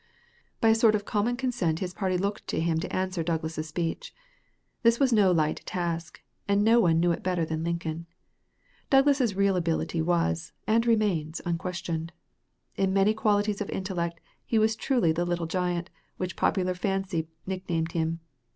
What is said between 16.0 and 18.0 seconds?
which popular fancy nicknamed